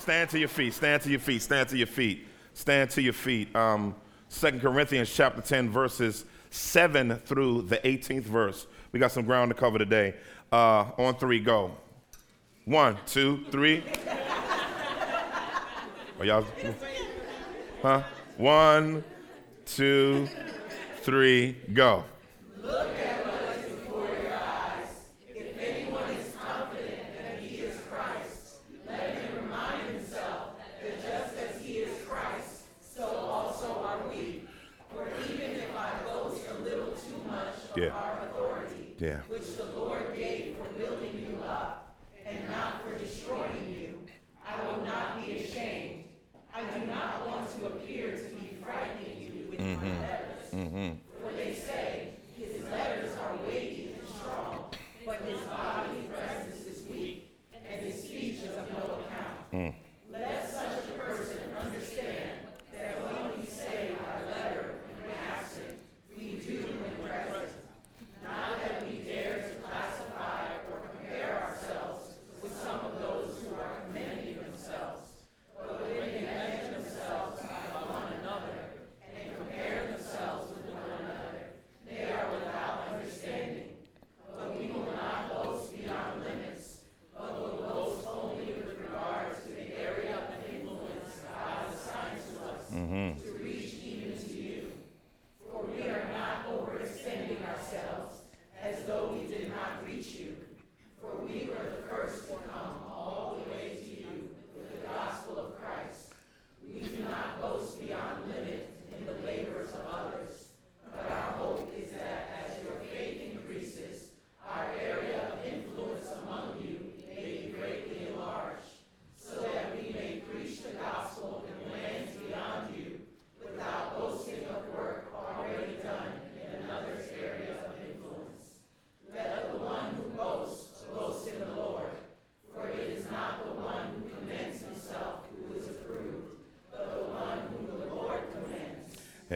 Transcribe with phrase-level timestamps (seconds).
[0.00, 0.72] Stand to your feet.
[0.72, 1.42] Stand to your feet.
[1.42, 2.26] Stand to your feet.
[2.54, 3.54] Stand to your feet.
[3.54, 3.94] Um,
[4.30, 8.66] 2 Corinthians chapter 10, verses 7 through the 18th verse.
[8.92, 10.14] We got some ground to cover today.
[10.50, 11.72] Uh, on three, go.
[12.64, 13.84] One, two, three.
[16.18, 16.46] Are y'all?
[17.82, 18.02] Huh?
[18.38, 19.04] One,
[19.66, 20.28] two,
[21.02, 22.04] three, go.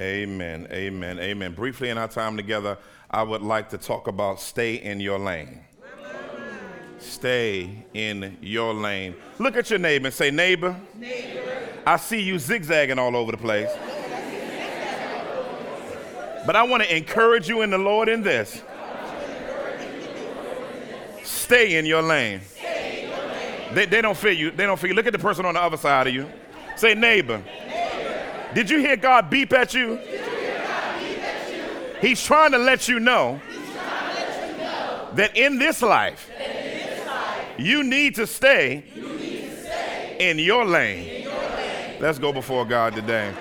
[0.04, 0.68] Amen.
[0.70, 1.18] Amen.
[1.18, 1.54] Amen.
[1.54, 2.76] Briefly in our time together,
[3.10, 5.60] I would like to talk about stay in your lane.
[6.98, 9.14] Stay in your lane.
[9.38, 10.76] Look at your neighbor and say, neighbor,
[11.86, 13.70] I see you zigzagging all over the place.
[16.46, 18.62] But I want to encourage you in the Lord in this.
[21.22, 22.42] Stay in your lane.
[23.72, 24.50] They, they don't feel you.
[24.50, 24.96] They don't feel you.
[24.96, 26.28] Look at the person on the other side of you.
[26.76, 27.42] Say, neighbor.
[28.54, 29.98] Did you hear God beep at you?
[32.00, 33.40] He's trying to let you know
[35.14, 36.30] that in this life,
[37.58, 38.84] you need to stay
[40.18, 41.28] in your lane.
[42.00, 43.32] Let's go before God today.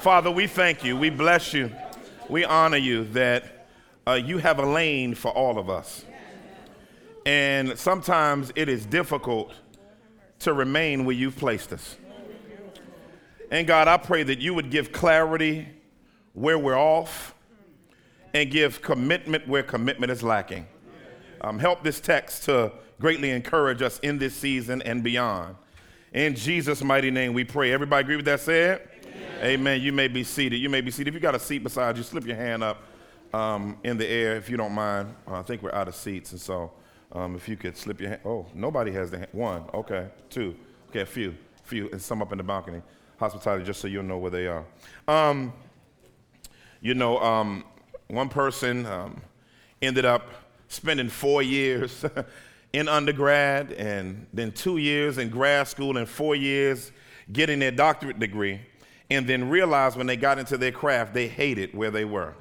[0.00, 0.96] Father, we thank you.
[0.96, 1.70] We bless you.
[2.28, 3.66] We honor you that
[4.06, 6.04] uh, you have a lane for all of us.
[7.26, 9.52] And sometimes it is difficult
[10.40, 11.96] to remain where you've placed us.
[13.50, 15.68] And God, I pray that you would give clarity
[16.34, 17.34] where we're off
[18.34, 20.66] and give commitment where commitment is lacking.
[21.40, 25.56] Um, help this text to greatly encourage us in this season and beyond.
[26.12, 27.72] In Jesus' mighty name we pray.
[27.72, 28.88] Everybody agree with that said?
[29.06, 29.44] Amen.
[29.44, 29.80] Amen.
[29.80, 30.56] You may be seated.
[30.56, 31.08] You may be seated.
[31.08, 32.82] If you got a seat beside you, slip your hand up
[33.32, 35.14] um, in the air if you don't mind.
[35.26, 36.72] Uh, I think we're out of seats, and so
[37.12, 38.22] um, if you could slip your hand.
[38.24, 39.30] Oh, nobody has the hand.
[39.32, 39.64] One.
[39.72, 40.08] Okay.
[40.28, 40.56] Two.
[40.90, 41.00] Okay.
[41.00, 41.30] A few.
[41.30, 41.88] A Few.
[41.90, 42.82] And some up in the balcony.
[43.18, 44.64] Hospitality, just so you'll know where they are.
[45.08, 45.52] Um,
[46.80, 47.64] you know, um,
[48.06, 49.20] one person um,
[49.82, 50.28] ended up
[50.68, 52.04] spending four years
[52.72, 56.92] in undergrad and then two years in grad school and four years
[57.32, 58.60] getting their doctorate degree,
[59.10, 62.34] and then realized when they got into their craft, they hated where they were.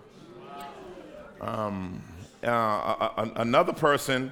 [1.42, 2.02] Um,
[2.44, 4.32] uh, a- a- another person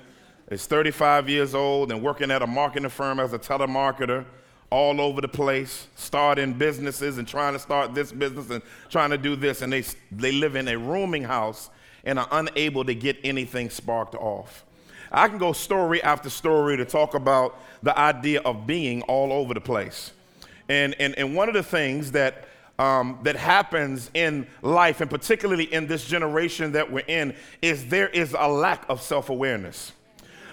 [0.49, 4.25] is 35 years old and working at a marketing firm as a telemarketer
[4.75, 9.17] all over the place, starting businesses and trying to start this business and trying to
[9.17, 11.69] do this, and they, they live in a rooming house
[12.03, 14.65] and are unable to get anything sparked off.
[15.13, 19.53] I can go story after story to talk about the idea of being all over
[19.53, 20.11] the place.
[20.67, 22.45] And, and, and one of the things that,
[22.77, 28.09] um, that happens in life, and particularly in this generation that we're in, is there
[28.09, 29.93] is a lack of self awareness.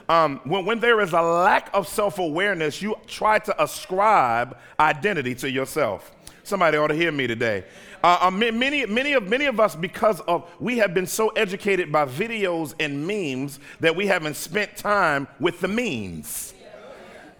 [0.09, 5.35] Um, when, when there is a lack of self awareness, you try to ascribe identity
[5.37, 6.15] to yourself.
[6.45, 7.65] Somebody ought to hear me today.
[8.03, 11.93] Uh, uh, many, many, of, many of us, because of we have been so educated
[11.93, 16.53] by videos and memes that we haven't spent time with the means.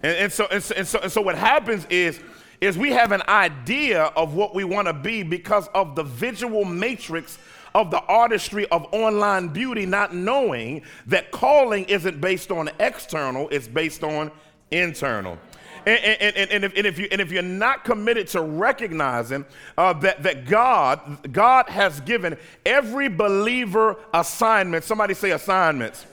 [0.01, 2.19] And, and, so, and, so, and, so, and so what happens is,
[2.61, 6.63] is we have an idea of what we want to be because of the visual
[6.63, 7.37] matrix
[7.75, 13.67] of the artistry of online beauty, not knowing that calling isn't based on external, it's
[13.67, 14.31] based on
[14.71, 15.37] internal.
[15.85, 19.45] And, and, and, and, if, and, if, you, and if you're not committed to recognizing
[19.77, 26.05] uh, that, that God, God has given every believer assignment, somebody say assignments.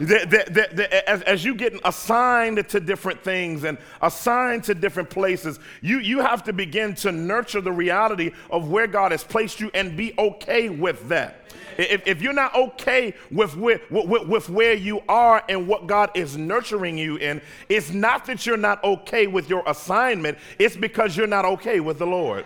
[0.00, 5.08] That, that, that, as, as you get assigned to different things and assigned to different
[5.08, 9.58] places, you, you have to begin to nurture the reality of where God has placed
[9.58, 11.40] you and be okay with that.
[11.78, 16.10] If, if you're not okay with where, with, with where you are and what God
[16.14, 21.16] is nurturing you in, it's not that you're not okay with your assignment, it's because
[21.16, 22.44] you're not okay with the Lord.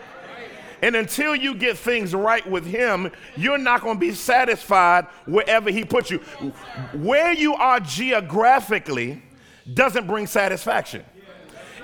[0.83, 5.71] And until you get things right with Him, you're not going to be satisfied wherever
[5.71, 6.19] He puts you.
[6.95, 9.23] Where you are geographically
[9.75, 11.05] doesn't bring satisfaction.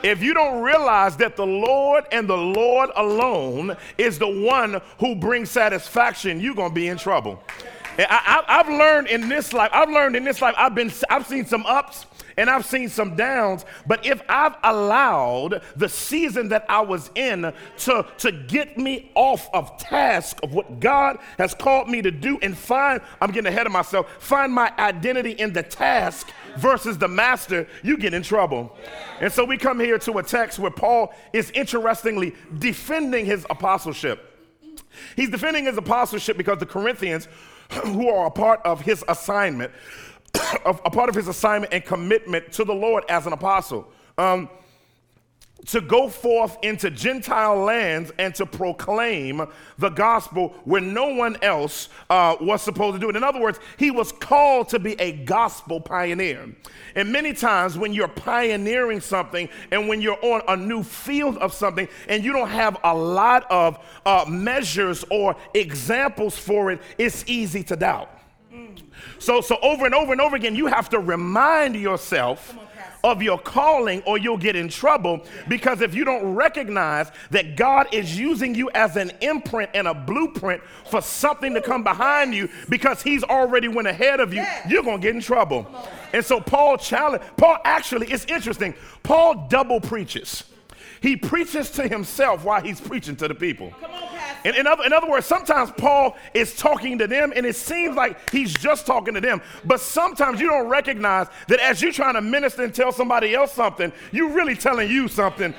[0.03, 5.17] If you don't realize that the Lord and the Lord alone is the one who
[5.17, 7.43] brings satisfaction, you're going to be in trouble.
[7.99, 11.47] I, have learned in this life, I've learned in this life, I've been, I've seen
[11.47, 16.81] some ups and I've seen some downs, but if I've allowed the season that I
[16.81, 22.03] was in to, to get me off of task of what God has called me
[22.03, 26.31] to do and find, I'm getting ahead of myself, find my identity in the task
[26.59, 28.77] versus the master, you get in trouble.
[29.21, 34.33] And so we come here to a text where Paul is interestingly defending his apostleship.
[35.15, 37.29] He's defending his apostleship because the Corinthians,
[37.71, 39.73] who are a part of his assignment,
[40.65, 43.91] a part of his assignment and commitment to the Lord as an apostle.
[44.19, 44.49] Um,
[45.67, 49.47] to go forth into Gentile lands and to proclaim
[49.79, 53.17] the gospel where no one else uh, was supposed to do it.
[53.17, 56.55] In other words, he was called to be a gospel pioneer.
[56.95, 61.53] And many times when you're pioneering something and when you're on a new field of
[61.53, 67.25] something and you don't have a lot of uh, measures or examples for it, it's
[67.27, 68.11] easy to doubt.
[69.19, 72.57] So, so over and over and over again, you have to remind yourself
[73.07, 77.87] of your calling or you'll get in trouble because if you don't recognize that God
[77.93, 82.49] is using you as an imprint and a blueprint for something to come behind you
[82.69, 85.67] because he's already went ahead of you, you're going to get in trouble.
[86.13, 88.75] And so Paul challenge Paul actually it's interesting.
[89.03, 90.45] Paul double preaches.
[91.01, 93.73] He preaches to himself while he's preaching to the people.
[94.45, 97.97] In, in, other, in other words, sometimes Paul is talking to them and it seems
[97.97, 99.41] like he's just talking to them.
[99.65, 103.53] But sometimes you don't recognize that as you're trying to minister and tell somebody else
[103.53, 105.55] something, you're really telling you something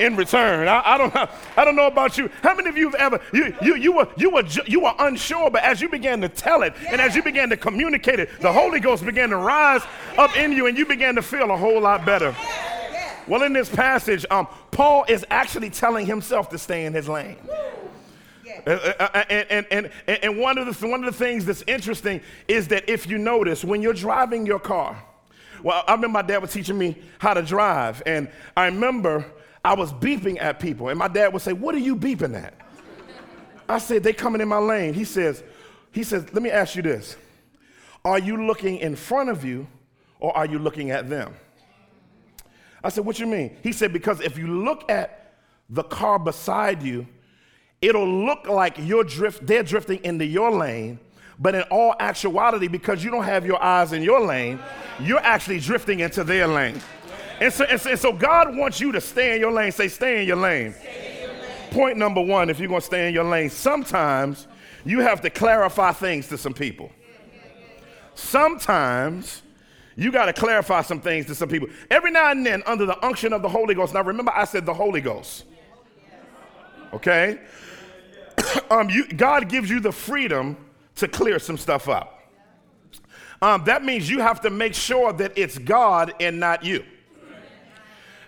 [0.00, 0.68] in return.
[0.68, 1.14] I, I, don't,
[1.56, 2.30] I don't know about you.
[2.42, 5.50] How many of you have ever, you, you, you, were, you, were, you were unsure,
[5.50, 8.52] but as you began to tell it and as you began to communicate it, the
[8.52, 9.82] Holy Ghost began to rise
[10.18, 12.34] up in you and you began to feel a whole lot better.
[13.28, 17.36] Well, in this passage, um, Paul is actually telling himself to stay in his lane.
[18.66, 21.62] Uh, uh, uh, and, and, and, and one, of the, one of the things that's
[21.66, 25.02] interesting is that if you notice, when you're driving your car,
[25.62, 29.24] well, I remember my dad was teaching me how to drive, and I remember
[29.64, 32.54] I was beeping at people, and my dad would say, What are you beeping at?
[33.68, 34.92] I said, They coming in my lane.
[34.92, 35.42] He says,
[35.92, 37.16] he says, Let me ask you this.
[38.04, 39.66] Are you looking in front of you
[40.18, 41.34] or are you looking at them?
[42.82, 43.56] I said, What you mean?
[43.62, 45.34] He said, Because if you look at
[45.70, 47.06] the car beside you,
[47.82, 50.98] it'll look like you're drift, they're drifting into your lane,
[51.38, 54.60] but in all actuality, because you don't have your eyes in your lane,
[55.00, 56.80] you're actually drifting into their lane.
[57.40, 59.72] And so, and so, and so God wants you to stay in your lane.
[59.72, 60.66] Say, stay in your lane.
[60.66, 61.40] In your lane.
[61.72, 64.46] Point number one, if you're going to stay in your lane, sometimes
[64.84, 66.92] you have to clarify things to some people.
[68.14, 69.42] Sometimes
[69.96, 71.68] you got to clarify some things to some people.
[71.90, 73.94] Every now and then, under the unction of the Holy Ghost.
[73.94, 75.44] Now, remember, I said the Holy Ghost.
[76.92, 77.40] Okay?
[78.70, 80.56] um, you, God gives you the freedom
[80.96, 82.20] to clear some stuff up.
[83.40, 86.84] Um, that means you have to make sure that it's God and not you.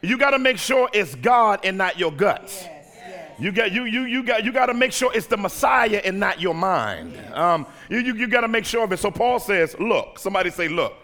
[0.02, 2.64] You got to make sure it's God and not your guts.
[3.38, 6.20] You got you you you got you got to make sure it's the Messiah and
[6.20, 7.18] not your mind.
[7.32, 8.98] Um, you you, you got to make sure of it.
[8.98, 10.94] So Paul says, "Look." Somebody say, "Look."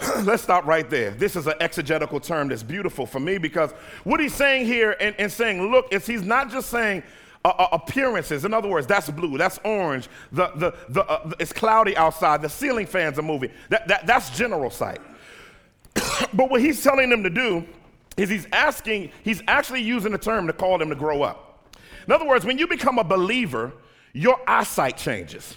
[0.22, 1.10] Let's stop right there.
[1.10, 3.72] This is an exegetical term that's beautiful for me because
[4.04, 7.02] what he's saying here and, and saying, "Look," is he's not just saying
[7.46, 8.44] uh, uh, appearances.
[8.44, 10.08] In other words, that's blue, that's orange.
[10.32, 12.42] The, the, the, uh, it's cloudy outside.
[12.42, 13.52] The ceiling fans are moving.
[13.68, 15.00] That, that, that's general sight.
[16.34, 17.64] but what he's telling them to do
[18.16, 21.68] is he's asking, he's actually using the term to call them to grow up.
[22.08, 23.72] In other words, when you become a believer,
[24.12, 25.56] your eyesight changes.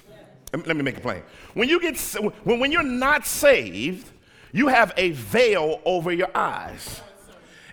[0.53, 1.23] Let me make it plain.
[1.55, 1.97] When you get
[2.43, 4.11] when, when you're not saved,
[4.51, 7.01] you have a veil over your eyes.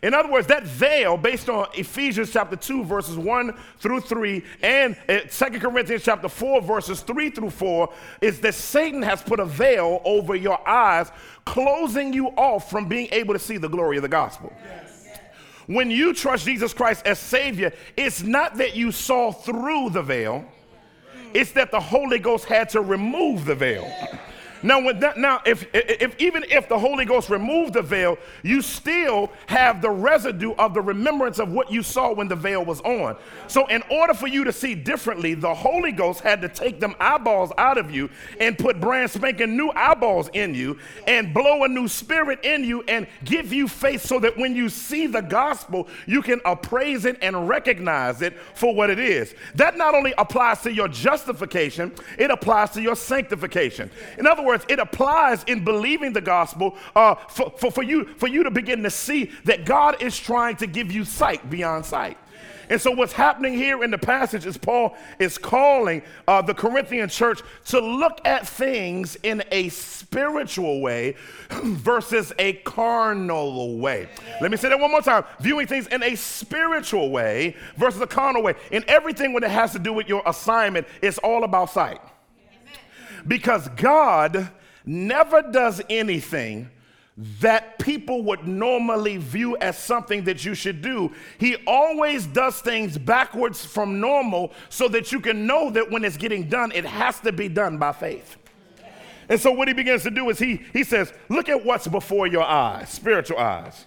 [0.03, 4.97] In other words, that veil, based on Ephesians chapter 2, verses 1 through 3, and
[5.09, 5.13] 2
[5.45, 10.03] uh, Corinthians chapter 4, verses 3 through 4, is that Satan has put a veil
[10.05, 11.11] over your eyes,
[11.45, 14.53] closing you off from being able to see the glory of the gospel.
[14.65, 15.19] Yes.
[15.67, 20.45] When you trust Jesus Christ as Savior, it's not that you saw through the veil,
[21.35, 23.91] it's that the Holy Ghost had to remove the veil.
[24.63, 28.63] Now, when that, now if, if even if the Holy Ghost removed the veil, you
[28.63, 32.81] still have the residue of the remembrance of what you saw when the veil was
[32.83, 33.17] on.
[33.49, 36.95] So, in order for you to see differently, the Holy Ghost had to take them
[37.01, 38.11] eyeballs out of you
[38.41, 42.83] and put brand spanking new eyeballs in you and blow a new spirit in you
[42.89, 47.19] and give you faith so that when you see the gospel, you can appraise it
[47.23, 49.35] and recognize it for what it is.
[49.55, 53.91] That not only applies to your justification, it applies to your sanctification.
[54.19, 58.27] In other words, it applies in believing the gospel uh, for, for, for, you, for
[58.29, 62.19] you to begin to see that God is trying to give you sight beyond sight.
[62.69, 67.09] And so, what's happening here in the passage is Paul is calling uh, the Corinthian
[67.09, 71.15] church to look at things in a spiritual way
[71.51, 74.09] versus a carnal way.
[74.41, 78.07] Let me say that one more time viewing things in a spiritual way versus a
[78.07, 78.55] carnal way.
[78.73, 82.01] In everything when it has to do with your assignment, it's all about sight.
[83.27, 84.51] Because God
[84.85, 86.71] never does anything
[87.41, 91.11] that people would normally view as something that you should do.
[91.39, 96.19] He always does things backwards from normal so that you can know that when it's
[96.19, 98.37] getting done, it has to be done by faith.
[99.29, 102.27] And so what he begins to do is he, he says, look at what's before
[102.27, 103.87] your eyes, spiritual eyes.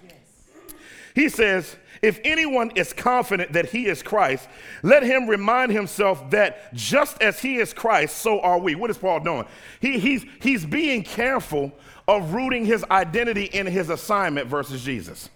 [1.15, 4.47] He says, if anyone is confident that he is Christ,
[4.83, 8.75] let him remind himself that just as he is Christ, so are we.
[8.75, 9.45] What is Paul doing?
[9.81, 11.73] He, he's, he's being careful
[12.07, 15.29] of rooting his identity in his assignment versus Jesus.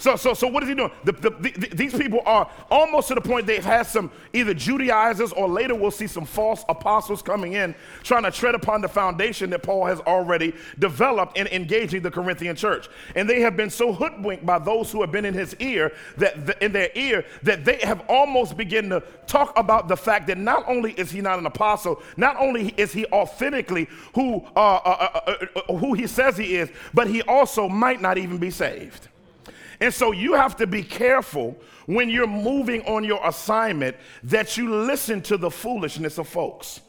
[0.00, 0.90] So, so, so what is he doing?
[1.04, 5.30] The, the, the, these people are almost to the point they've had some either Judaizers
[5.30, 9.50] or later we'll see some false apostles coming in trying to tread upon the foundation
[9.50, 12.88] that Paul has already developed in engaging the Corinthian church.
[13.14, 16.46] And they have been so hoodwinked by those who have been in his ear that
[16.46, 20.38] the, in their ear that they have almost begun to talk about the fact that
[20.38, 25.20] not only is he not an apostle, not only is he authentically who uh, uh,
[25.26, 29.09] uh, uh who he says he is, but he also might not even be saved.
[29.80, 31.56] And so you have to be careful
[31.86, 36.80] when you're moving on your assignment that you listen to the foolishness of folks.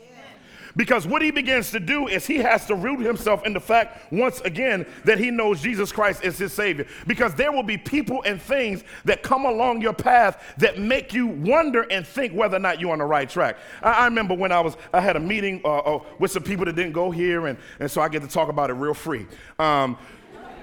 [0.75, 4.11] Because what he begins to do is he has to root himself in the fact,
[4.11, 6.87] once again, that he knows Jesus Christ is his Savior.
[7.07, 11.27] Because there will be people and things that come along your path that make you
[11.27, 13.57] wonder and think whether or not you're on the right track.
[13.81, 16.65] I, I remember when I was, I had a meeting uh, uh, with some people
[16.65, 19.25] that didn't go here, and, and so I get to talk about it real free.
[19.59, 19.97] Um,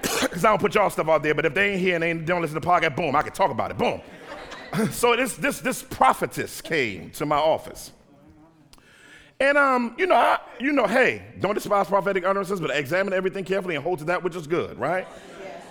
[0.21, 2.13] because I don't put y'all stuff out there, but if they ain't here and they
[2.13, 3.77] don't listen to the podcast, boom, I can talk about it.
[3.77, 4.01] Boom.
[4.91, 7.91] so this this this prophetess came to my office.
[9.39, 13.45] And um, you know, I, you know, hey, don't despise prophetic utterances, but examine everything
[13.45, 15.07] carefully and hold to that which is good, right?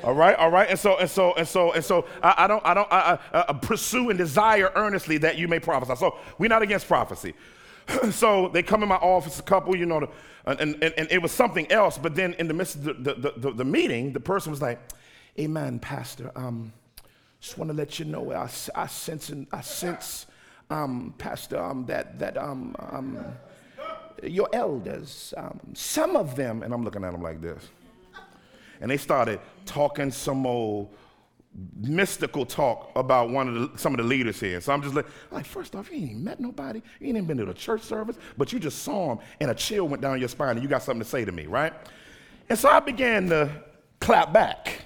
[0.04, 2.64] All right, all right, and so and so and so and so I, I don't
[2.64, 5.96] I don't I, I, I pursue and desire earnestly that you may prophesy.
[5.96, 7.34] So we're not against prophecy.
[8.10, 10.10] so they come in my office, a couple, you know,
[10.46, 11.98] and, and, and it was something else.
[11.98, 14.80] But then in the midst of the, the, the, the meeting, the person was like,
[15.38, 16.32] Amen, Pastor.
[16.34, 16.72] Um,
[17.40, 20.26] just want to let you know, I, I sense, I sense,
[20.68, 23.24] um, Pastor, um, that that um, um,
[24.22, 27.68] your elders, um, some of them, and I'm looking at them like this,
[28.80, 30.88] and they started talking some old
[31.76, 34.60] mystical talk about one of the, some of the leaders here.
[34.60, 36.80] So I'm just like, like, first off, you ain't met nobody.
[37.00, 39.54] You ain't even been to a church service, but you just saw him and a
[39.54, 41.72] chill went down your spine and you got something to say to me, right?
[42.48, 43.50] And so I began to
[44.00, 44.84] clap back.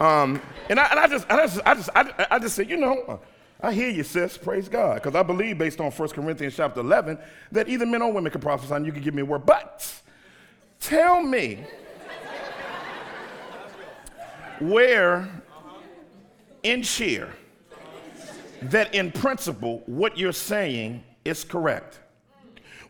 [0.00, 2.76] Um, and, I, and I just, I just, I just, I, I just said, you
[2.76, 3.20] know,
[3.60, 4.36] I hear you, sis.
[4.36, 4.96] Praise God.
[4.96, 7.18] Because I believe, based on 1 Corinthians chapter 11,
[7.52, 9.46] that either men or women can prophesy and you can give me a word.
[9.46, 9.90] But
[10.80, 11.64] tell me
[14.60, 15.28] where
[16.62, 17.32] in cheer
[18.62, 22.00] that in principle what you're saying is correct.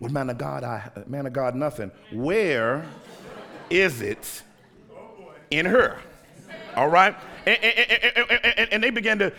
[0.01, 1.91] Well, man of God, I man of God, nothing.
[2.13, 2.87] Where
[3.71, 4.43] is it
[5.51, 5.99] in her?
[6.77, 7.17] All right?
[7.47, 9.33] And, and, and, and, they began to,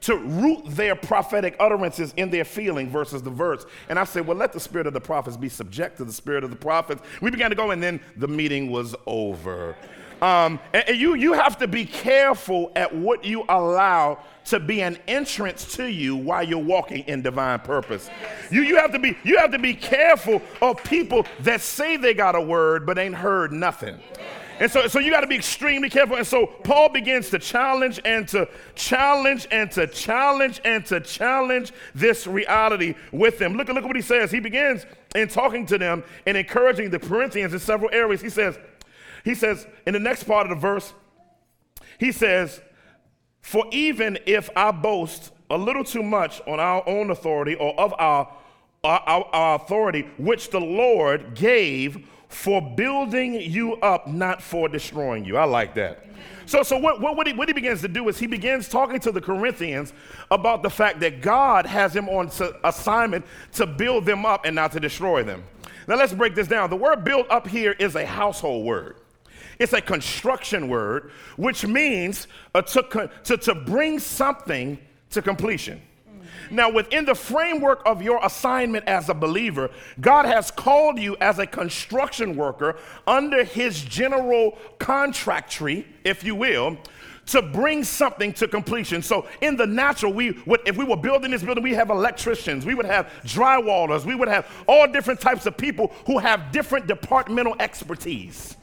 [0.00, 3.64] to root their prophetic utterances in their feeling versus the verse.
[3.88, 6.42] And I said, well, let the spirit of the prophets be subject to the spirit
[6.42, 7.00] of the prophets.
[7.20, 9.76] We began to go, and then the meeting was over.
[10.24, 14.96] Um, and, you, you have to be careful at what you allow to be an
[15.06, 18.08] entrance to you while you're walking in divine purpose.
[18.50, 22.14] You, you, have to be, you have to be careful of people that say they
[22.14, 24.00] got a word but ain't heard nothing.
[24.60, 26.16] And so, so you got to be extremely careful.
[26.16, 31.72] And so Paul begins to challenge and to challenge and to challenge and to challenge
[31.94, 33.58] this reality with them.
[33.58, 34.30] Look, look at what he says.
[34.30, 38.22] He begins in talking to them and encouraging the Corinthians in several areas.
[38.22, 38.58] He says,
[39.24, 40.92] he says in the next part of the verse,
[41.98, 42.60] he says,
[43.40, 47.94] For even if I boast a little too much on our own authority or of
[47.98, 48.32] our,
[48.82, 55.36] our, our authority, which the Lord gave for building you up, not for destroying you.
[55.36, 56.04] I like that.
[56.46, 59.12] So, so what, what, he, what he begins to do is he begins talking to
[59.12, 59.92] the Corinthians
[60.30, 62.30] about the fact that God has him on
[62.64, 65.44] assignment to build them up and not to destroy them.
[65.86, 66.70] Now, let's break this down.
[66.70, 68.96] The word build up here is a household word.
[69.58, 74.78] It's a construction word, which means uh, to, to, to bring something
[75.10, 75.80] to completion.
[76.50, 79.70] Now, within the framework of your assignment as a believer,
[80.00, 86.34] God has called you as a construction worker under his general contract tree, if you
[86.34, 86.76] will,
[87.26, 89.00] to bring something to completion.
[89.00, 92.66] So in the natural, we would, if we were building this building, we have electricians,
[92.66, 96.86] we would have drywallers, we would have all different types of people who have different
[96.86, 98.56] departmental expertise.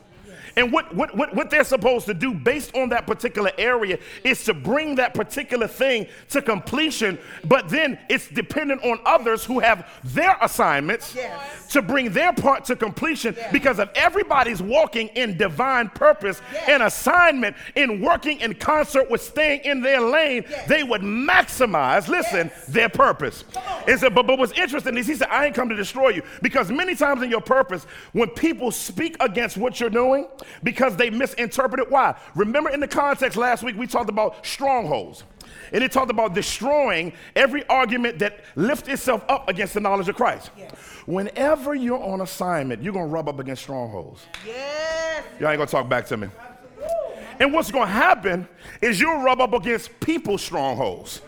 [0.55, 4.43] And what, what, what, what they're supposed to do based on that particular area is
[4.45, 9.87] to bring that particular thing to completion, but then it's dependent on others who have
[10.03, 11.71] their assignments yes.
[11.71, 13.51] to bring their part to completion yes.
[13.51, 16.69] because if everybody's walking in divine purpose yes.
[16.69, 22.51] and assignment in working in concert with staying in their lane, they would maximize, listen,
[22.67, 23.43] their purpose.
[23.87, 26.23] And so, but, but what's interesting is he said, I ain't come to destroy you
[26.41, 30.27] because many times in your purpose, when people speak against what you're doing,
[30.63, 31.89] because they misinterpreted.
[31.89, 32.15] Why?
[32.35, 35.23] Remember in the context last week, we talked about strongholds.
[35.73, 40.15] And it talked about destroying every argument that lifts itself up against the knowledge of
[40.15, 40.51] Christ.
[40.57, 40.73] Yes.
[41.05, 44.25] Whenever you're on assignment, you're going to rub up against strongholds.
[44.45, 45.23] Yes.
[45.39, 46.27] Y'all ain't going to talk back to me.
[47.39, 48.47] And what's going to happen
[48.81, 51.21] is you'll rub up against people's strongholds.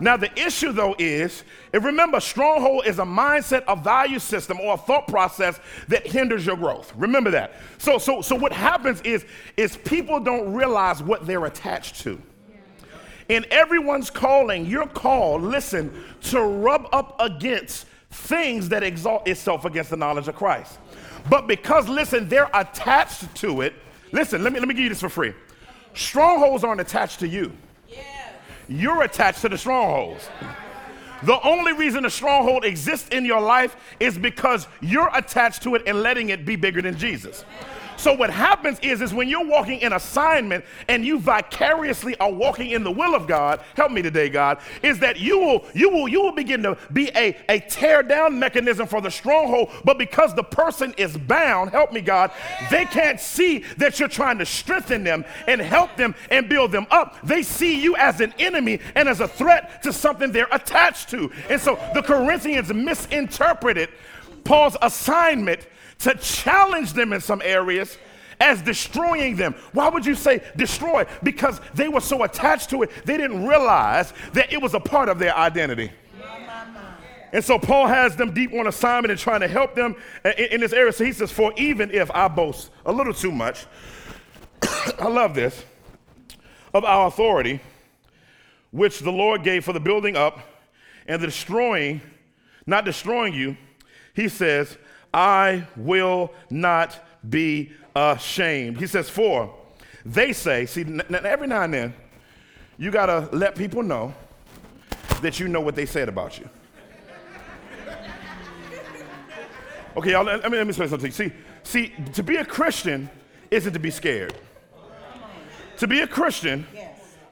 [0.00, 4.74] Now, the issue though is, and remember, stronghold is a mindset, a value system, or
[4.74, 6.92] a thought process that hinders your growth.
[6.96, 7.52] Remember that.
[7.78, 9.26] So, so, so what happens is,
[9.58, 12.20] is people don't realize what they're attached to.
[13.28, 19.90] In everyone's calling, you're called, listen, to rub up against things that exalt itself against
[19.90, 20.78] the knowledge of Christ.
[21.28, 23.74] But because, listen, they're attached to it,
[24.12, 25.34] listen, let me, let me give you this for free.
[25.94, 27.52] Strongholds aren't attached to you
[28.70, 30.30] you're attached to the strongholds.
[31.24, 35.82] The only reason a stronghold exists in your life is because you're attached to it
[35.86, 37.44] and letting it be bigger than Jesus.
[38.00, 42.70] So what happens is, is when you're walking in assignment and you vicariously are walking
[42.70, 46.08] in the will of God, help me today, God, is that you will you will
[46.08, 50.34] you will begin to be a, a tear down mechanism for the stronghold, but because
[50.34, 52.30] the person is bound, help me, God,
[52.70, 56.86] they can't see that you're trying to strengthen them and help them and build them
[56.90, 57.18] up.
[57.22, 61.30] They see you as an enemy and as a threat to something they're attached to.
[61.50, 63.90] And so the Corinthians misinterpreted
[64.44, 65.66] Paul's assignment
[66.00, 67.96] to challenge them in some areas
[68.40, 69.54] as destroying them.
[69.72, 71.04] Why would you say destroy?
[71.22, 75.08] Because they were so attached to it, they didn't realize that it was a part
[75.08, 75.90] of their identity.
[77.32, 79.94] And so Paul has them deep on assignment and trying to help them
[80.36, 80.92] in, this area.
[80.92, 83.66] So he says, For even if I boast a little too much,
[84.98, 85.62] I love this,
[86.74, 87.60] of our authority,
[88.72, 90.40] which the Lord gave for the building up
[91.06, 92.00] and the destroying,
[92.66, 93.56] not destroying you,
[94.20, 94.76] he says,
[95.14, 98.78] I will not be ashamed.
[98.78, 99.54] He says, For
[100.04, 101.94] they say, see, n- every now and then,
[102.76, 104.14] you got to let people know
[105.22, 106.48] that you know what they said about you.
[109.96, 111.10] Okay, y'all, let me, let me say something.
[111.10, 111.32] See,
[111.64, 113.10] see, to be a Christian
[113.50, 114.32] isn't to be scared.
[115.78, 116.64] To be a Christian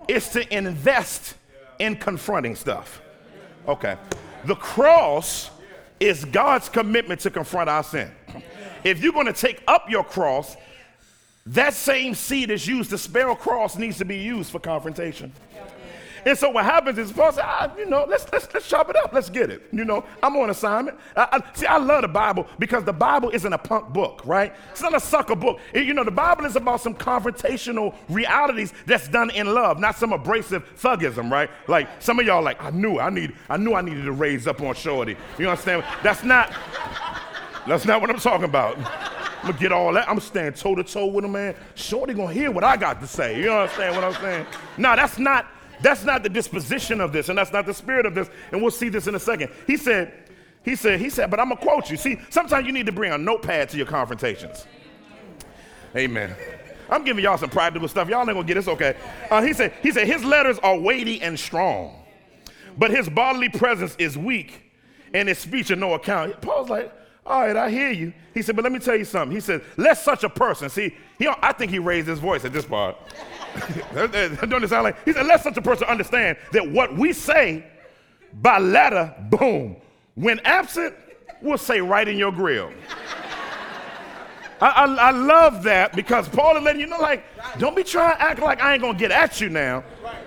[0.08, 1.36] is to invest
[1.78, 3.00] in confronting stuff.
[3.68, 3.96] Okay.
[4.44, 5.50] The cross
[6.00, 8.10] is God's commitment to confront our sin.
[8.84, 10.56] If you're going to take up your cross,
[11.46, 15.32] that same seed is used to spell cross needs to be used for confrontation.
[16.28, 19.14] And so what happens is Paul ah, you know, let's, let's, let's chop it up.
[19.14, 19.62] Let's get it.
[19.72, 20.98] You know, I'm on assignment.
[21.16, 24.52] I, I, see, I love the Bible because the Bible isn't a punk book, right?
[24.70, 25.58] It's not a sucker book.
[25.72, 29.96] It, you know, the Bible is about some confrontational realities that's done in love, not
[29.96, 31.48] some abrasive thuggism, right?
[31.66, 34.46] Like some of y'all like, I knew I need, I knew I needed to raise
[34.46, 35.16] up on Shorty.
[35.38, 35.82] You understand?
[36.02, 36.52] That's not,
[37.66, 38.76] that's not what I'm talking about.
[38.76, 40.02] I'm gonna get all that.
[40.02, 41.54] I'm gonna stand toe to toe with him, man.
[41.74, 43.40] Shorty gonna hear what I got to say.
[43.40, 44.46] You understand what I'm saying?
[44.76, 45.46] No, that's not
[45.82, 48.28] that's not the disposition of this, and that's not the spirit of this.
[48.52, 49.50] And we'll see this in a second.
[49.66, 50.12] He said,
[50.64, 51.96] he said, he said, but I'm gonna quote you.
[51.96, 54.66] See, sometimes you need to bring a notepad to your confrontations.
[55.96, 56.34] Amen.
[56.90, 58.08] I'm giving y'all some practical stuff.
[58.08, 58.96] Y'all ain't gonna get this, okay?
[59.30, 62.02] Uh, he said, he said his letters are weighty and strong,
[62.76, 64.72] but his bodily presence is weak,
[65.14, 66.40] and his speech of no account.
[66.40, 66.92] Paul's like,
[67.26, 68.12] all right, I hear you.
[68.32, 69.34] He said, but let me tell you something.
[69.34, 72.52] He said, let such a person, see, he, I think he raised his voice at
[72.52, 72.96] this part.
[73.94, 77.64] Don't it sound like, he said, let such a person understand that what we say
[78.34, 79.76] by letter, boom,
[80.14, 80.94] when absent,
[81.40, 82.72] we'll say right in your grill.
[84.60, 87.22] I, I, I, love that because Paul is letting you know, like,
[87.58, 89.84] don't be trying to act like I ain't gonna get at you now.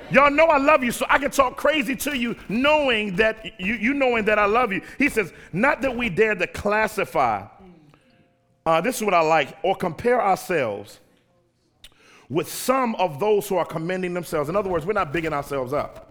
[0.10, 3.74] Y'all know I love you, so I can talk crazy to you, knowing that you,
[3.74, 4.82] you knowing that I love you.
[4.98, 7.46] He says, not that we dare to classify.
[8.66, 11.00] Uh, this is what I like, or compare ourselves
[12.32, 14.48] with some of those who are commending themselves.
[14.48, 16.08] In other words, we're not bigging ourselves up.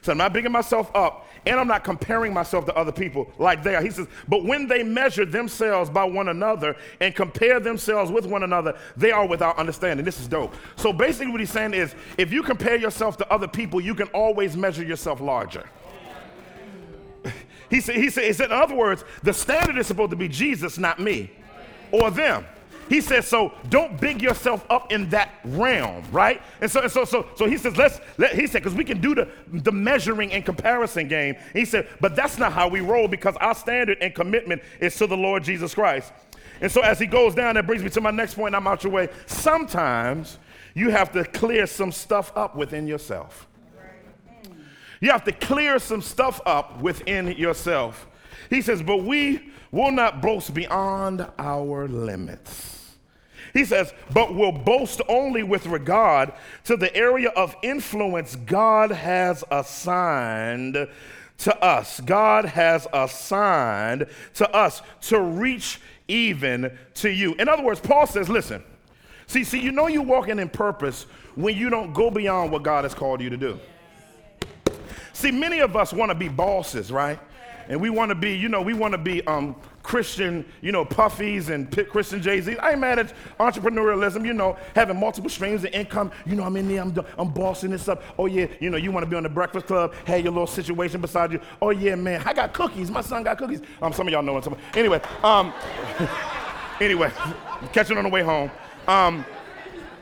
[0.00, 3.62] So I'm not bigging myself up, and I'm not comparing myself to other people like
[3.62, 3.82] they are.
[3.82, 8.42] He says, but when they measure themselves by one another and compare themselves with one
[8.42, 10.04] another, they are without understanding.
[10.04, 10.54] This is dope.
[10.74, 14.08] So basically, what he's saying is, if you compare yourself to other people, you can
[14.08, 15.68] always measure yourself larger.
[17.70, 20.28] He said, he said, he said, in other words, the standard is supposed to be
[20.28, 21.30] Jesus, not me
[21.90, 22.44] or them.
[22.88, 26.42] He says, so don't big yourself up in that realm, right?
[26.60, 29.00] And so, and so, so, so he says, let's, let, he said, because we can
[29.00, 31.36] do the, the measuring and comparison game.
[31.52, 35.06] He said, but that's not how we roll because our standard and commitment is to
[35.06, 36.12] the Lord Jesus Christ.
[36.60, 38.54] And so as he goes down, that brings me to my next point.
[38.54, 39.08] I'm out your way.
[39.26, 40.38] Sometimes
[40.74, 43.48] you have to clear some stuff up within yourself.
[45.00, 48.06] You have to clear some stuff up within yourself.
[48.50, 52.78] He says, but we will not boast beyond our limits.
[53.52, 56.32] He says, but will boast only with regard
[56.64, 60.88] to the area of influence God has assigned
[61.38, 62.00] to us.
[62.00, 67.34] God has assigned to us to reach even to you.
[67.34, 68.62] In other words, Paul says, listen,
[69.26, 71.04] see, see, you know you're walking in purpose
[71.34, 73.58] when you don't go beyond what God has called you to do.
[75.12, 77.18] See, many of us want to be bosses, right?
[77.72, 80.84] And we want to be, you know, we want to be um, Christian, you know,
[80.84, 82.58] puffies and Christian Jay Z.
[82.58, 86.12] I ain't mad at entrepreneurialism, you know, having multiple streams of income.
[86.26, 88.02] You know, I'm in there, I'm, I'm bossing this up.
[88.18, 90.46] Oh, yeah, you know, you want to be on the breakfast club, have your little
[90.46, 91.40] situation beside you.
[91.62, 92.90] Oh, yeah, man, I got cookies.
[92.90, 93.62] My son got cookies.
[93.80, 94.46] Um, some of y'all know it.
[94.74, 95.54] Anyway, um,
[96.82, 97.10] anyway,
[97.72, 98.50] catching on the way home.
[98.86, 99.24] Um,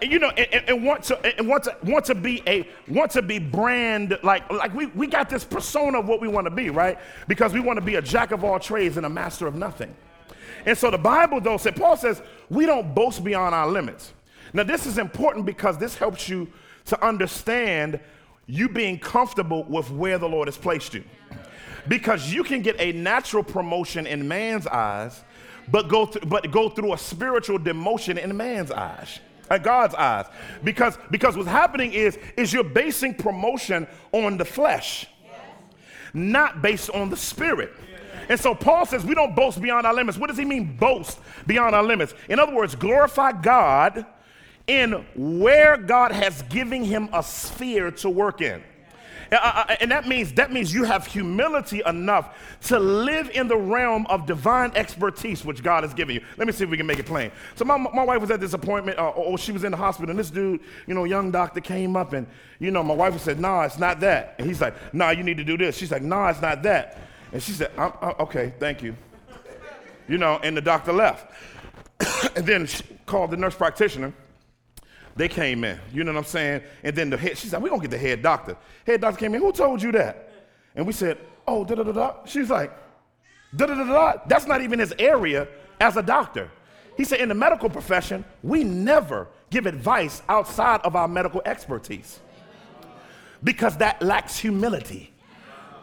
[0.03, 3.11] and, you know, and, and, want to and want to want to be a want
[3.13, 6.51] to be brand like like we we got this persona of what we want to
[6.51, 6.99] be, right?
[7.29, 9.95] Because we want to be a jack of all trades and a master of nothing.
[10.65, 14.13] And so the Bible though said Paul says we don't boast beyond our limits.
[14.53, 16.49] Now this is important because this helps you
[16.87, 18.01] to understand
[18.47, 21.05] you being comfortable with where the Lord has placed you.
[21.89, 25.23] Because you can get a natural promotion in man's eyes,
[25.71, 30.27] but go th- but go through a spiritual demotion in man's eyes at God's eyes.
[30.63, 35.07] Because, because what's happening is, is you're basing promotion on the flesh,
[36.15, 37.73] not based on the spirit.
[38.29, 40.17] And so Paul says we don't boast beyond our limits.
[40.17, 42.15] What does he mean, boast beyond our limits?
[42.29, 44.07] In other words, glorify God
[44.69, 48.63] in where God has given him a sphere to work in.
[49.33, 53.47] Uh, uh, uh, and that means that means you have humility enough to live in
[53.47, 56.25] the realm of divine expertise which God has given you.
[56.37, 57.31] Let me see if we can make it plain.
[57.55, 60.11] So my, my wife was at this appointment, uh, or she was in the hospital,
[60.11, 62.27] and this dude, you know, young doctor came up, and
[62.59, 65.37] you know, my wife said, "Nah, it's not that," and he's like, "Nah, you need
[65.37, 66.99] to do this." She's like, "Nah, it's not that,"
[67.33, 68.97] and she said, I'm, I'm, "Okay, thank you."
[70.09, 71.33] You know, and the doctor left,
[72.37, 74.13] and then she called the nurse practitioner.
[75.17, 76.63] They came in, you know what I'm saying?
[76.83, 78.57] And then the head, she said, We're gonna get the head doctor.
[78.87, 80.31] Head doctor came in, who told you that?
[80.75, 82.15] And we said, Oh, da da da da.
[82.27, 82.73] She's like,
[83.55, 84.23] da da da da.
[84.27, 85.49] That's not even his area
[85.81, 86.51] as a doctor.
[86.97, 92.21] He said, In the medical profession, we never give advice outside of our medical expertise
[93.43, 95.13] because that lacks humility.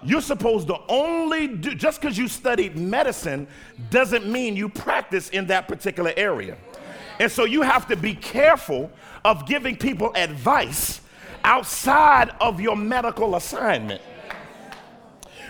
[0.04, 3.48] You're supposed to only do, just because you studied medicine
[3.90, 6.56] doesn't mean you practice in that particular area.
[7.20, 8.92] And so you have to be careful
[9.28, 11.02] of giving people advice
[11.44, 14.02] outside of your medical assignment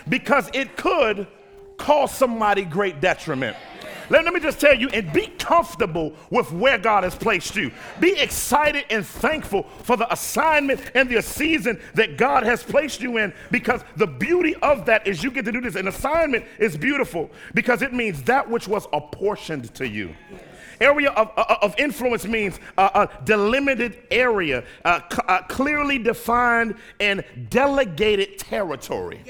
[0.08, 1.28] because it could
[1.76, 3.56] cause somebody great detriment.
[4.10, 7.70] Let, let, me just tell you and be comfortable with where God has placed you.
[8.00, 13.18] Be excited and thankful for the assignment and the season that God has placed you
[13.18, 15.76] in because the beauty of that is you get to do this.
[15.76, 20.16] An assignment is beautiful because it means that which was apportioned to you.
[20.80, 24.64] Area of, uh, uh, of influence means a delimited area,
[25.48, 29.20] clearly defined and delegated territory.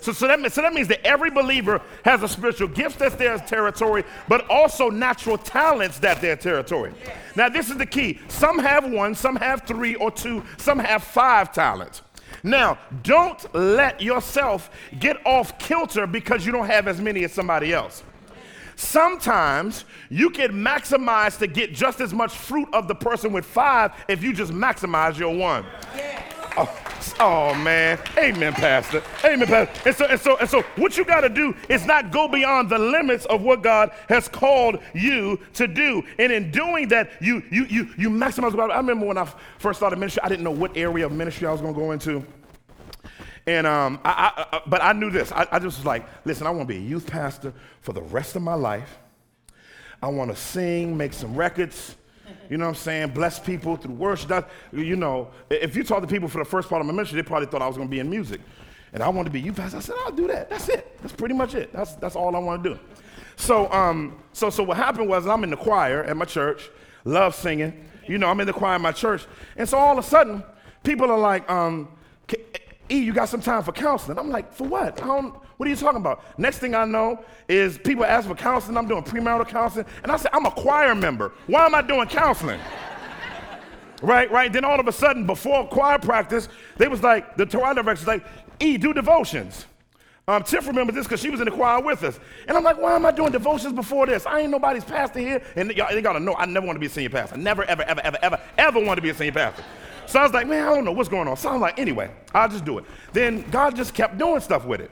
[0.00, 3.38] So, so, that, so that means that every believer has a spiritual gift that's their
[3.38, 6.94] territory, but also natural talents that their territory.
[7.36, 8.18] Now, this is the key.
[8.28, 12.02] Some have one, some have three or two, some have five talents.
[12.42, 17.74] Now, don't let yourself get off kilter because you don't have as many as somebody
[17.74, 18.02] else.
[18.80, 23.92] Sometimes you can maximize to get just as much fruit of the person with five
[24.08, 25.66] if you just maximize your one.
[26.56, 26.82] Oh,
[27.20, 27.98] oh, man.
[28.16, 29.02] Amen, Pastor.
[29.22, 29.82] Amen, Pastor.
[29.86, 32.70] And so, and so, and so what you got to do is not go beyond
[32.70, 36.02] the limits of what God has called you to do.
[36.18, 39.98] And in doing that, you you you you maximize I remember when I first started
[39.98, 42.24] ministry, I didn't know what area of ministry I was going to go into.
[43.46, 45.32] And um, I, I, but I knew this.
[45.32, 48.02] I, I just was like, listen, I want to be a youth pastor for the
[48.02, 48.98] rest of my life.
[50.02, 51.96] I want to sing, make some records.
[52.48, 53.10] You know what I'm saying?
[53.10, 54.48] Bless people through worship.
[54.72, 57.26] you know, if you talk to people for the first part of my ministry, they
[57.26, 58.40] probably thought I was going to be in music.
[58.92, 59.78] And I wanted to be youth pastor.
[59.78, 60.50] I said, I'll do that.
[60.50, 60.98] That's it.
[61.00, 61.72] That's pretty much it.
[61.72, 62.80] That's, that's all I want to do.
[63.36, 66.68] So, um, so, so what happened was I'm in the choir at my church,
[67.04, 67.88] love singing.
[68.06, 69.26] You know, I'm in the choir at my church.
[69.56, 70.42] And so all of a sudden,
[70.82, 71.88] people are like, um,
[72.90, 74.18] E, you got some time for counseling.
[74.18, 75.02] I'm like, for what?
[75.02, 76.22] I don't, what are you talking about?
[76.38, 78.76] Next thing I know is people ask for counseling.
[78.76, 79.86] I'm doing premarital counseling.
[80.02, 81.32] And I said, I'm a choir member.
[81.46, 82.60] Why am I doing counseling?
[84.02, 84.52] right, right.
[84.52, 86.48] Then all of a sudden, before choir practice,
[86.78, 88.24] they was like, the choir director's like,
[88.58, 89.66] E, do devotions.
[90.28, 92.20] Um, Tiff remembers this because she was in the choir with us.
[92.46, 94.26] And I'm like, why am I doing devotions before this?
[94.26, 95.42] I ain't nobody's pastor here.
[95.56, 97.36] And y'all, they gotta know, I never want to be a senior pastor.
[97.36, 99.64] Never, ever, ever, ever, ever, ever want to be a senior pastor.
[100.10, 101.36] So I was like, man, I don't know what's going on.
[101.36, 102.84] So I'm like, anyway, I'll just do it.
[103.12, 104.90] Then God just kept doing stuff with it.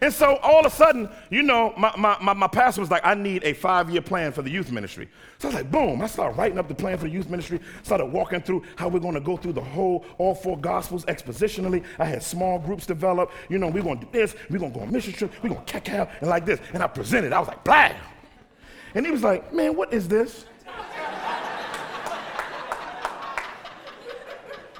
[0.00, 3.04] And so all of a sudden, you know, my, my, my, my pastor was like,
[3.04, 5.08] I need a five year plan for the youth ministry.
[5.38, 7.58] So I was like, boom, I started writing up the plan for the youth ministry,
[7.82, 11.84] started walking through how we're going to go through the whole, all four gospels expositionally.
[11.98, 13.32] I had small groups develop.
[13.48, 15.50] You know, we're going to do this, we're going to go on mission trip, we're
[15.50, 16.60] going to check out, and like this.
[16.72, 17.90] And I presented, I was like, blah.
[18.94, 20.46] And he was like, man, what is this?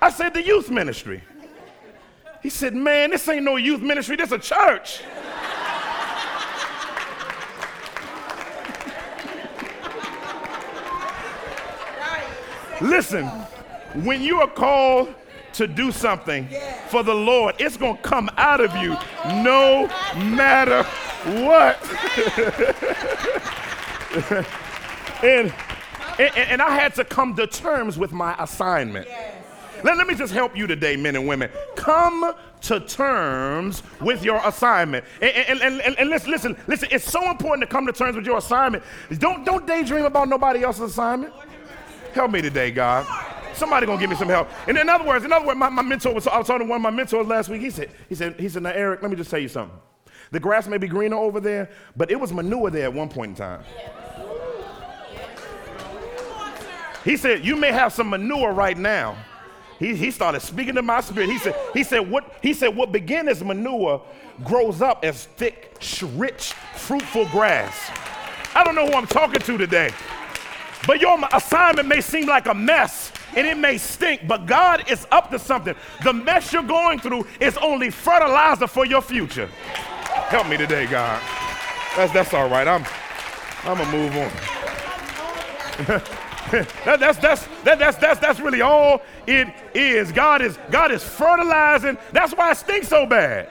[0.03, 1.23] I said, the youth ministry.
[2.43, 5.03] He said, man, this ain't no youth ministry, this a church.
[12.81, 13.27] Listen,
[14.05, 15.15] when you are called
[15.53, 16.49] to do something
[16.89, 18.97] for the Lord, it's going to come out of you
[19.43, 19.87] no
[20.17, 20.83] matter
[21.45, 21.79] what.
[25.23, 25.53] and,
[26.19, 29.07] and, and, I had to come to terms with my assignment.
[29.83, 31.51] Let, let me just help you today, men and women.
[31.77, 35.05] Come to terms with your assignment.
[35.21, 38.27] And, and, and, and, listen, listen, listen, it's so important to come to terms with
[38.27, 38.85] your assignment.
[39.19, 41.33] Don't, don't daydream about nobody else's assignment.
[42.13, 43.07] Help me today, God.
[43.55, 44.49] Somebody gonna give me some help.
[44.67, 46.71] And in other words, in other words, my, my mentor was I was talking to
[46.71, 47.61] one of my mentors last week.
[47.61, 49.79] He said, he said, he said, now Eric, let me just tell you something.
[50.31, 53.31] The grass may be greener over there, but it was manure there at one point
[53.31, 53.65] in time.
[57.05, 59.17] He said, you may have some manure right now,
[59.81, 61.31] he, he started speaking to my spirit.
[61.31, 64.03] He said, he said, what he said, what began as manure
[64.45, 65.75] grows up as thick,
[66.17, 67.91] rich, fruitful grass.
[68.55, 69.91] I don't know who I'm talking to today.
[70.87, 75.07] But your assignment may seem like a mess and it may stink, but God is
[75.11, 75.75] up to something.
[76.05, 79.47] The mess you're going through is only fertilizer for your future.
[79.47, 81.23] Help me today, God.
[81.97, 82.69] That's, that's all right.
[82.69, 82.85] I'm,
[83.65, 84.17] I'm going to move
[85.89, 86.27] on.
[86.51, 90.11] that, that's, that's, that, that's, that's, that's really all it is.
[90.11, 91.97] God is, God is fertilizing.
[92.13, 93.49] That's why it stinks so bad.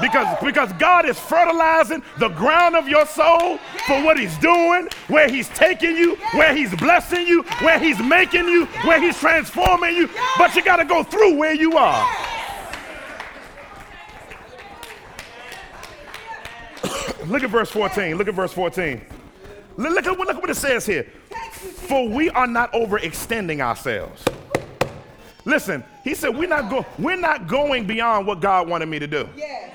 [0.00, 5.28] Because, because God is fertilizing the ground of your soul for what He's doing, where
[5.28, 10.08] He's taking you, where He's blessing you, where He's making you, where He's transforming you.
[10.38, 12.08] But you got to go through where you are.
[17.26, 18.16] look at verse 14.
[18.16, 19.00] Look at verse 14.
[19.76, 21.06] Look at, look at what it says here.
[21.52, 24.24] For we are not overextending ourselves.
[25.44, 29.06] Listen, he said we're not, go- we're not going beyond what God wanted me to
[29.06, 29.28] do.
[29.36, 29.70] Yes.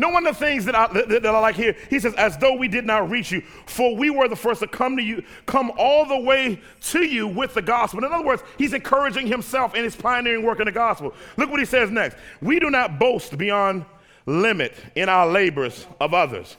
[0.00, 2.38] No one of the things that I, that, that I like here, he says, as
[2.38, 5.24] though we did not reach you, for we were the first to come to you,
[5.44, 8.04] come all the way to you with the gospel.
[8.04, 11.12] In other words, he's encouraging himself in his pioneering work in the gospel.
[11.36, 12.16] Look what he says next.
[12.40, 13.84] We do not boast beyond
[14.24, 16.56] limit in our labors of others.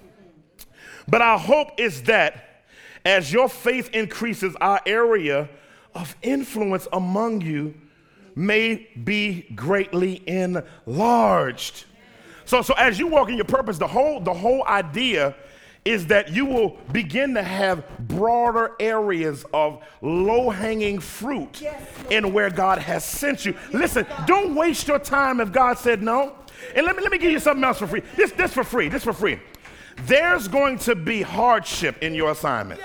[1.07, 2.48] But our hope is that
[3.09, 5.49] as your faith increases, our area
[5.95, 7.73] of influence among you
[8.35, 11.85] may be greatly enlarged.
[12.45, 15.35] So, so as you walk in your purpose, the whole, the whole idea
[15.85, 22.31] is that you will begin to have broader areas of low hanging fruit yes, in
[22.31, 23.53] where God has sent you.
[23.53, 24.27] Yes, Listen, God.
[24.27, 26.35] don't waste your time if God said no.
[26.75, 28.03] And let me, let me give you something else for free.
[28.15, 28.87] This, this for free.
[28.87, 29.39] This for free.
[30.05, 32.79] There's going to be hardship in your assignment.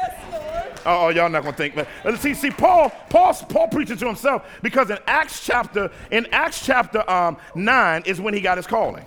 [0.86, 1.74] Oh, y'all not gonna think.
[1.74, 6.64] But see, see, Paul, Paul, Paul preaching to himself because in Acts chapter, in Acts
[6.64, 9.06] chapter um, nine is when he got his calling.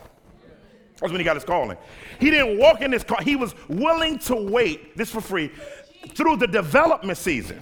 [1.00, 1.78] That's when he got his calling.
[2.20, 3.20] He didn't walk in his car.
[3.22, 5.52] He was willing to wait, this for free,
[6.16, 7.62] through the development season.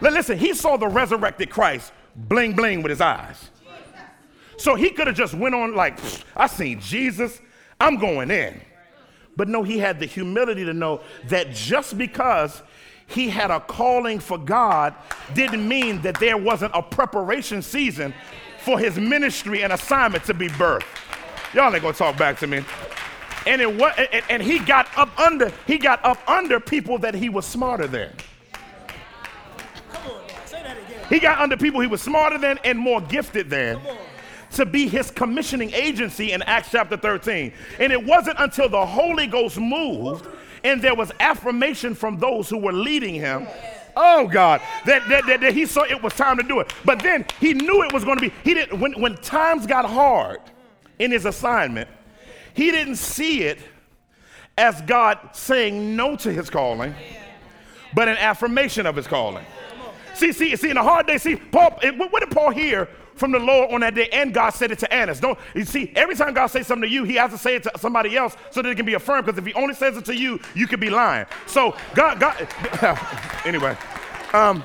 [0.00, 3.50] Listen, he saw the resurrected Christ bling bling with his eyes.
[4.56, 5.98] So he could have just went on like,
[6.36, 7.40] I seen Jesus,
[7.80, 8.60] I'm going in.
[9.36, 12.62] But no, he had the humility to know that just because
[13.06, 14.94] he had a calling for God
[15.34, 18.14] didn't mean that there wasn't a preparation season
[18.58, 20.84] for his ministry and assignment to be birthed.
[21.54, 22.64] Y'all ain't gonna talk back to me.
[23.46, 27.14] And it was, and, and he got up under, he got up under people that
[27.14, 28.10] he was smarter than.
[29.92, 31.00] Come on, say that again.
[31.08, 33.80] He got under people he was smarter than and more gifted than
[34.52, 37.52] to be his commissioning agency in Acts chapter 13.
[37.78, 40.26] And it wasn't until the Holy Ghost moved
[40.64, 43.46] and there was affirmation from those who were leading him.
[43.96, 46.72] Oh God, that, that, that, that he saw it was time to do it.
[46.84, 49.84] But then he knew it was going to be, he didn't, when, when times got
[49.84, 50.40] hard
[50.98, 51.88] in his assignment,
[52.54, 53.58] he didn't see it
[54.56, 56.94] as God saying no to his calling,
[57.94, 59.44] but an affirmation of his calling.
[60.14, 63.32] See, see, see, in a hard day, see, Paul, eh, what did Paul hear from
[63.32, 64.08] the Lord on that day?
[64.12, 65.20] And God said it to Annas.
[65.20, 67.62] Don't you see, every time God says something to you, he has to say it
[67.64, 69.26] to somebody else so that it can be affirmed.
[69.26, 71.26] Because if he only says it to you, you could be lying.
[71.46, 72.48] So God, God,
[73.44, 73.76] anyway.
[74.32, 74.62] Um,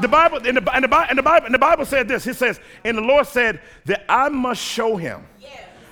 [0.00, 2.26] the Bible, and the, and, the, and, the Bible, and the Bible said this.
[2.26, 5.26] It says, and the Lord said that I must show him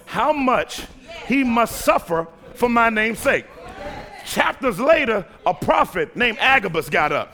[0.05, 0.83] how much
[1.27, 3.45] he must suffer for my name's sake.
[4.25, 7.33] Chapters later, a prophet named Agabus got up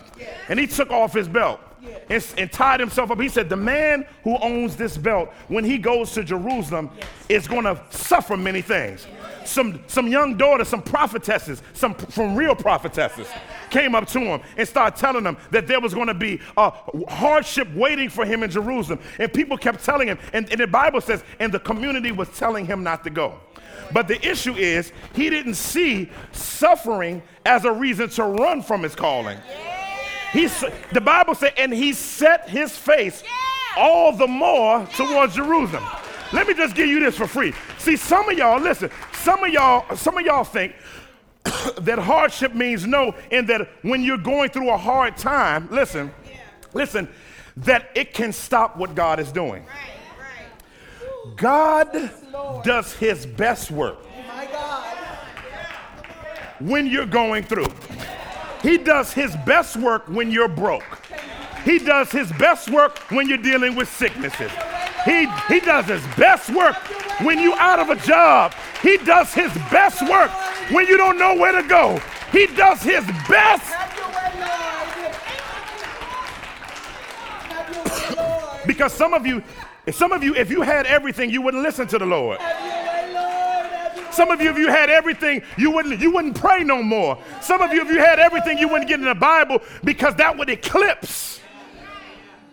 [0.49, 1.61] and he took off his belt
[2.09, 3.21] and, and, tied himself up.
[3.21, 6.91] He said, The man who owns this belt, when he goes to Jerusalem,
[7.29, 9.07] is going to suffer many things.
[9.45, 13.27] Some, some young daughters, some prophetesses, some from real prophetesses
[13.71, 16.71] came up to him and started telling him that there was going to be a
[17.09, 19.01] hardship waiting for him in Jerusalem.
[19.19, 22.67] And people kept telling him, and, and the Bible says, and the community was telling
[22.67, 23.41] him not to go.
[23.93, 28.95] But the issue is, he didn't see suffering as a reason to run from his
[28.95, 29.39] calling.
[30.33, 30.49] He,
[30.93, 33.23] the Bible said, and he set his face
[33.77, 35.85] all the more towards Jerusalem.
[36.33, 37.53] Let me just give you this for free.
[37.79, 40.75] See, some of y'all, listen, some of y'all, some of y'all think
[41.81, 46.11] that hardship means no, and that when you're going through a hard time, listen,
[46.73, 47.09] listen,
[47.59, 49.65] that it can stop what God is doing.
[51.37, 52.11] God
[52.65, 53.99] does his best work
[56.59, 57.67] when you're going through.
[58.63, 60.85] He does his best work when you're broke.
[61.65, 64.51] He does his best work when you're dealing with sicknesses.
[65.05, 66.77] He, he does his best work
[67.21, 68.55] when you're out of a job.
[68.81, 70.31] He does his best work
[70.71, 72.01] when you don't know where to go.
[72.31, 73.73] He does his best.
[78.67, 79.43] because some of you,
[79.91, 82.39] some of you, if you had everything, you wouldn't listen to the Lord.
[84.13, 87.19] Some of you, if you had everything, you wouldn't, you wouldn't pray no more.
[87.41, 90.37] Some of you, if you had everything, you wouldn't get in the Bible because that
[90.37, 91.41] would eclipse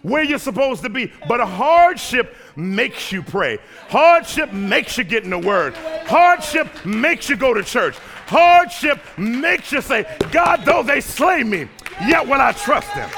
[0.01, 1.11] where you're supposed to be.
[1.27, 3.57] But a hardship makes you pray.
[3.89, 5.75] Hardship makes you get in the Word.
[6.05, 7.97] Hardship makes you go to church.
[8.27, 11.67] Hardship makes you say, God, though they slay me,
[12.07, 13.09] yet will I trust them.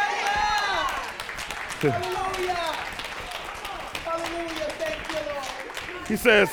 [6.08, 6.50] He says,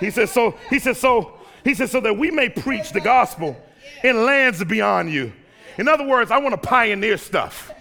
[0.00, 3.56] he says, so, he says, so, he says, so that we may preach the gospel
[4.02, 5.32] in lands beyond you.
[5.78, 7.72] In other words, I want to pioneer stuff.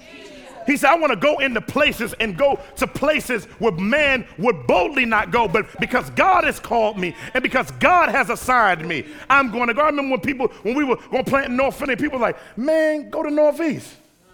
[0.66, 4.66] He said, I want to go into places and go to places where man would
[4.66, 9.06] boldly not go, but because God has called me and because God has assigned me,
[9.30, 9.82] I'm going to go.
[9.82, 12.26] I remember when people, when we were going to plant in North Philly, people were
[12.26, 13.90] like, man, go to Northeast.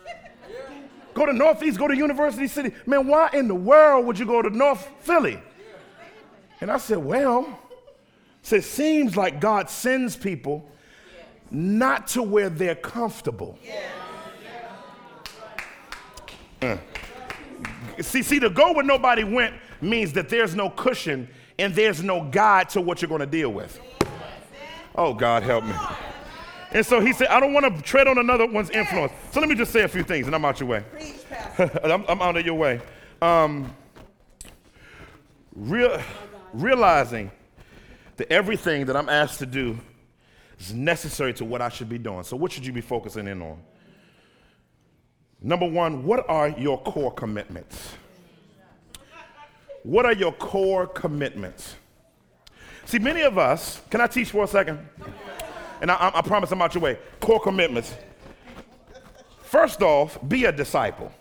[1.15, 2.71] Go to Northeast, go to University City.
[2.85, 5.41] Man, why in the world would you go to North Philly?
[6.61, 7.59] And I said, well,
[8.41, 10.69] so it seems like God sends people
[11.51, 13.57] not to where they're comfortable.
[16.61, 16.77] Uh.
[18.01, 22.23] See, see, to go where nobody went means that there's no cushion and there's no
[22.23, 23.79] guide to what you're going to deal with.
[24.95, 25.73] Oh, God, help me.
[26.71, 29.11] And so he said, I don't want to tread on another one's influence.
[29.31, 30.83] So let me just say a few things and I'm out your way.
[31.83, 32.79] I'm, I'm, out of your way.
[33.21, 33.73] Um,
[35.55, 35.99] real,
[36.53, 37.31] realizing
[38.17, 39.77] that everything that I'm asked to do
[40.59, 42.23] is necessary to what I should be doing.
[42.23, 43.59] So, what should you be focusing in on?
[45.41, 47.93] Number one, what are your core commitments?
[49.83, 51.75] What are your core commitments?
[52.85, 54.79] See, many of us, can I teach for a second?
[55.81, 56.97] And I, I promise I'm out your way.
[57.21, 57.95] Core commitments.
[59.43, 61.11] First off, be a disciple.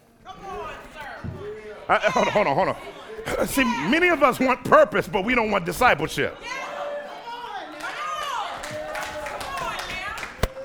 [1.89, 2.77] I, hold on, hold on, hold on.
[3.47, 6.37] See, many of us want purpose, but we don't want discipleship.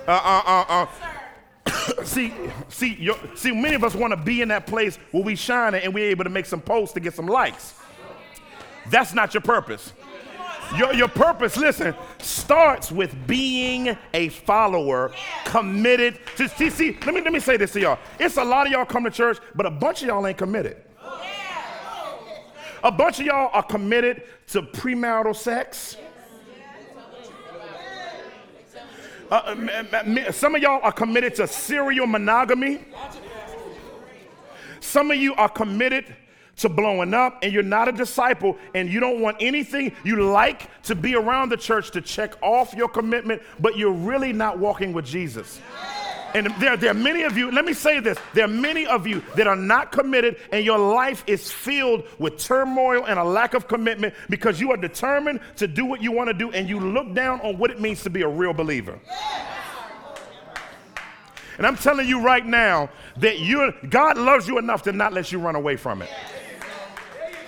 [0.08, 0.88] Uh, uh, uh,
[1.66, 2.04] uh.
[2.04, 2.34] see,
[2.68, 5.94] see, see, many of us want to be in that place where we shine and
[5.94, 7.76] we're able to make some posts to get some likes.
[8.90, 9.94] That's not your purpose.
[10.78, 15.14] Your, your purpose, listen, starts with being a follower,
[15.46, 18.00] committed to see, see, let me let me say this to y'all.
[18.20, 20.78] It's a lot of y'all come to church, but a bunch of y'all ain't committed.
[22.84, 25.96] A bunch of y'all are committed to premarital sex.
[29.32, 32.86] Uh, some of y'all are committed to serial monogamy.
[34.82, 36.14] Some of you are committed
[36.58, 40.70] to blowing up and you're not a disciple and you don't want anything you like
[40.84, 44.94] to be around the church to check off your commitment but you're really not walking
[44.94, 45.60] with jesus
[46.34, 49.06] and there, there are many of you, let me say this there are many of
[49.06, 53.54] you that are not committed, and your life is filled with turmoil and a lack
[53.54, 56.80] of commitment because you are determined to do what you want to do, and you
[56.80, 59.00] look down on what it means to be a real believer.
[61.58, 65.32] And I'm telling you right now that you God loves you enough to not let
[65.32, 66.10] you run away from it.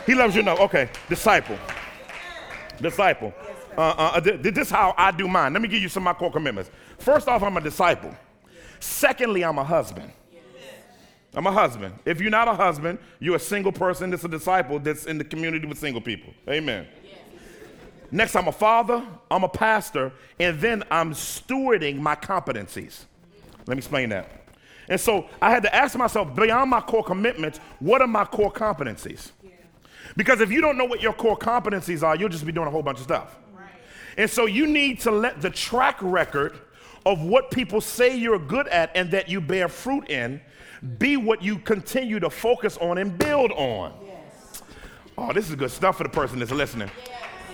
[0.05, 0.59] He loves you enough.
[0.59, 1.57] Okay, disciple.
[2.79, 3.33] Disciple.
[3.75, 5.53] Uh, uh, this is how I do mine.
[5.53, 6.69] Let me give you some of my core commitments.
[6.99, 8.15] First off, I'm a disciple.
[8.85, 10.11] Secondly, I'm a husband.
[11.33, 11.95] I'm a husband.
[12.05, 15.23] If you're not a husband, you're a single person that's a disciple that's in the
[15.23, 16.33] community with single people.
[16.47, 16.87] Amen.
[18.11, 23.03] Next, I'm a father, I'm a pastor, and then I'm stewarding my competencies.
[23.67, 24.29] Let me explain that.
[24.87, 28.53] And so I had to ask myself, beyond my core commitments, what are my core
[28.53, 29.31] competencies?
[30.15, 32.71] Because if you don't know what your core competencies are, you'll just be doing a
[32.71, 33.35] whole bunch of stuff.
[34.15, 36.59] And so you need to let the track record
[37.05, 40.41] of what people say you're good at and that you bear fruit in
[40.97, 43.93] be what you continue to focus on and build on.
[44.05, 44.63] Yes.
[45.17, 46.91] Oh, this is good stuff for the person that's listening.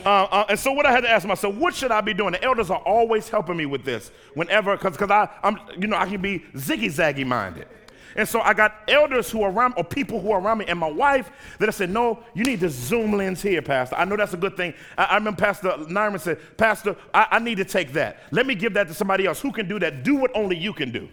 [0.06, 2.32] Uh, uh, and so what I had to ask myself, what should I be doing?
[2.32, 6.08] The elders are always helping me with this whenever, because I, I'm, you know, I
[6.08, 7.68] can be ziggy zaggy minded.
[8.16, 10.78] And so I got elders who are around, or people who are around me, and
[10.78, 13.96] my wife that I said, No, you need to zoom lens here, Pastor.
[13.96, 14.74] I know that's a good thing.
[14.98, 18.20] I, I remember Pastor Nyman said, Pastor, I, I need to take that.
[18.32, 20.04] Let me give that to somebody else who can do that.
[20.04, 21.10] Do what only you can do.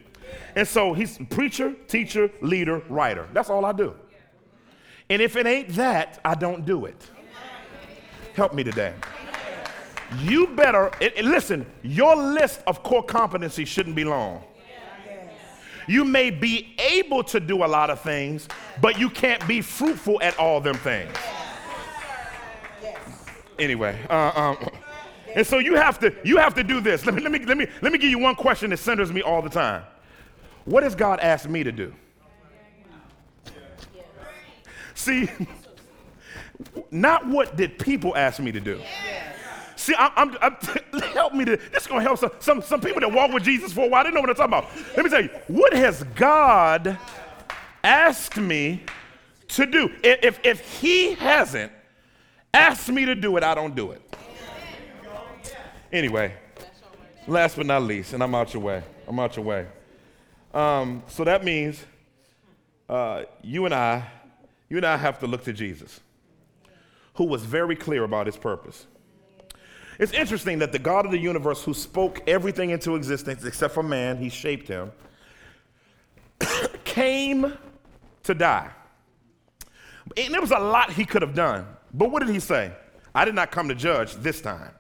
[0.57, 3.28] And so he's preacher, teacher, leader, writer.
[3.32, 3.94] That's all I do.
[5.11, 7.11] And if it ain't that, I don't do it.
[8.34, 8.94] Help me today.
[10.20, 14.42] You better, it, it, listen, your list of core competencies shouldn't be long.
[15.89, 18.47] You may be able to do a lot of things,
[18.80, 21.16] but you can't be fruitful at all them things.
[23.59, 24.70] Anyway, uh, um,
[25.34, 27.05] and so you have to you have to do this.
[27.07, 29.22] Let me let me let me let me give you one question that centers me
[29.22, 29.82] all the time.
[30.64, 31.95] What has God asked me to do?
[34.95, 35.28] See,
[36.91, 38.80] not what did people ask me to do.
[39.89, 42.78] See, I'm, I'm, I'm help me to, this is going to help some, some, some
[42.82, 44.05] people that walk with Jesus for a while.
[44.05, 44.68] They know what I'm talking about.
[44.95, 46.99] Let me tell you, what has God
[47.82, 48.82] asked me
[49.49, 49.91] to do?
[50.05, 51.72] If, if He hasn't
[52.53, 54.03] asked me to do it, I don't do it.
[55.91, 56.34] Anyway,
[57.26, 58.82] last but not least, and I'm out your way.
[59.07, 59.68] I'm out your way.
[60.53, 61.82] Um, so that means
[62.91, 64.07] uh, you and I,
[64.68, 66.01] you and I have to look to Jesus,
[67.14, 68.84] who was very clear about his purpose.
[69.99, 73.82] It's interesting that the God of the universe, who spoke everything into existence except for
[73.82, 74.92] man, he shaped him,
[76.84, 77.57] came
[78.22, 78.70] to die.
[80.16, 81.66] And there was a lot he could have done.
[81.92, 82.72] But what did he say?
[83.14, 84.70] I did not come to judge this time.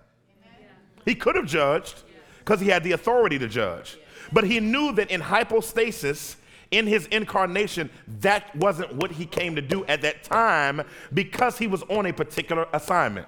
[1.04, 2.02] He could have judged
[2.38, 3.98] because he had the authority to judge.
[4.32, 6.36] But he knew that in hypostasis,
[6.70, 7.90] in his incarnation,
[8.20, 12.12] that wasn't what he came to do at that time because he was on a
[12.12, 13.26] particular assignment.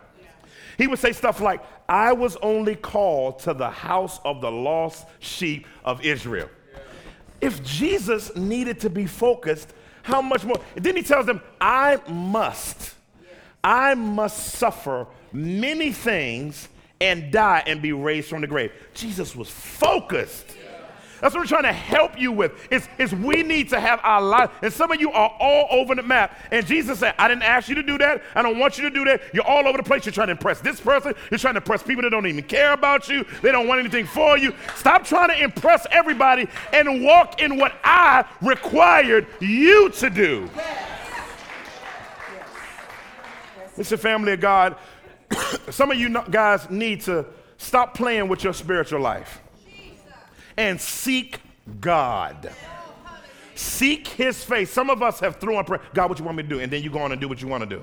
[0.79, 5.07] He would say stuff like, I was only called to the house of the lost
[5.19, 6.49] sheep of Israel.
[7.41, 10.57] If Jesus needed to be focused, how much more?
[10.75, 12.95] Then he tells them, I must,
[13.63, 16.69] I must suffer many things
[17.01, 18.73] and die and be raised from the grave.
[18.95, 20.47] Jesus was focused.
[21.21, 22.53] That's what we're trying to help you with.
[22.73, 24.51] Is, is we need to have our life.
[24.63, 26.39] And some of you are all over the map.
[26.51, 28.23] And Jesus said, I didn't ask you to do that.
[28.35, 29.23] I don't want you to do that.
[29.33, 30.05] You're all over the place.
[30.07, 31.15] You're trying to impress this person.
[31.31, 33.25] You're trying to impress people that don't even care about you.
[33.43, 34.55] They don't want anything for you.
[34.77, 40.51] Stop trying to impress everybody and walk in what I required you to do.
[43.77, 44.77] Listen, family of God,
[45.71, 47.27] Some of you guys need to
[47.59, 49.41] stop playing with your spiritual life
[50.61, 51.41] and seek
[51.81, 52.53] God.
[53.55, 54.71] Seek his face.
[54.71, 56.61] Some of us have thrown prayer, God, what you want me to do?
[56.61, 57.83] And then you go on and do what you want to do.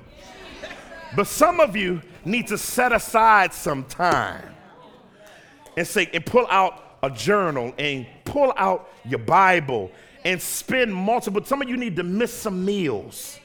[1.16, 4.54] But some of you need to set aside some time
[5.76, 9.92] and say, and pull out a journal and pull out your Bible
[10.24, 11.44] and spend multiple.
[11.44, 13.40] Some of you need to miss some meals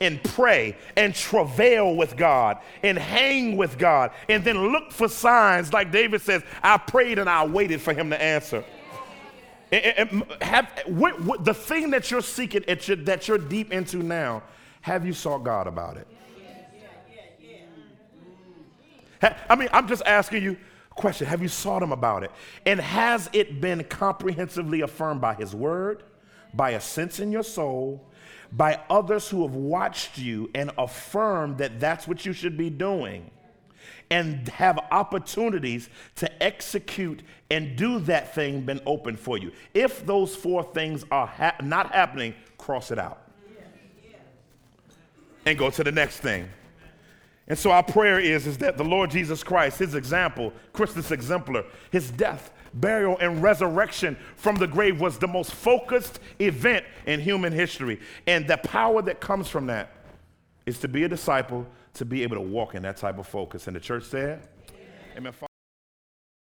[0.00, 5.72] and pray and travail with God and hang with God and then look for signs.
[5.72, 8.64] Like David says, I prayed and I waited for him to answer.
[9.70, 14.42] And have, what, what, the thing that you're seeking, your, that you're deep into now,
[14.80, 16.08] have you sought God about it?
[19.48, 20.56] I mean, I'm just asking you
[20.90, 21.26] a question.
[21.26, 22.32] Have you sought Him about it?
[22.64, 26.04] And has it been comprehensively affirmed by His Word,
[26.54, 28.09] by a sense in your soul,
[28.52, 33.30] by others who have watched you and affirmed that that's what you should be doing?
[34.10, 39.52] and have opportunities to execute and do that thing been open for you.
[39.72, 43.22] If those four things are ha- not happening, cross it out.
[45.46, 46.48] And go to the next thing.
[47.48, 51.64] And so our prayer is, is that the Lord Jesus Christ, his example, Christus exemplar,
[51.90, 57.52] his death, burial, and resurrection from the grave was the most focused event in human
[57.52, 58.00] history.
[58.26, 59.92] And the power that comes from that
[60.66, 63.66] is to be a disciple, to be able to walk in that type of focus.
[63.66, 64.48] And the church said,
[65.16, 65.32] Amen.
[65.32, 65.49] Amen.